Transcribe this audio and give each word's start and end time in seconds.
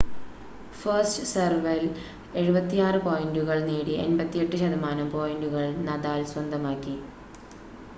first 0.75 1.25
സെർവിൽ 1.31 1.83
76 2.37 3.03
പോയിൻ്റുകൾ 3.05 3.59
നേടി 3.69 3.93
88% 4.05 4.75
പോയിൻ്റുകൾ 5.15 5.65
നദാൽ 5.87 6.23
സ്വന്തമാക്കി 6.33 6.97